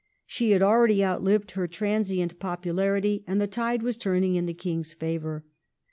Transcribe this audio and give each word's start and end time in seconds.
She 0.25 0.49
had 0.49 0.63
already 0.63 1.05
outlived 1.05 1.51
her 1.51 1.67
transient 1.67 2.39
popu 2.39 2.73
larity, 2.73 3.23
and 3.27 3.39
the 3.39 3.45
tide 3.45 3.83
was 3.83 3.97
turning 3.97 4.33
in 4.33 4.47
the 4.47 4.53
King's 4.55 4.93
favour. 4.93 5.45